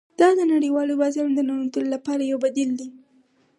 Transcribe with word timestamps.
دا 0.19 0.29
د 0.37 0.41
نړیوالو 0.53 0.99
بازارونو 1.01 1.35
د 1.37 1.41
ننوتلو 1.49 1.89
لپاره 1.95 2.23
یو 2.23 2.37
بدیل 2.45 2.71
دی 2.79 2.89